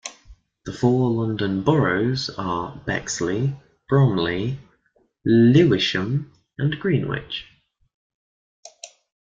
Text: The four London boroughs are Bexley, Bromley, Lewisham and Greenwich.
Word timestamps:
The 0.65 0.73
four 0.73 1.11
London 1.11 1.61
boroughs 1.61 2.31
are 2.35 2.81
Bexley, 2.87 3.55
Bromley, 3.87 4.57
Lewisham 5.23 6.33
and 6.57 6.79
Greenwich. 6.79 7.45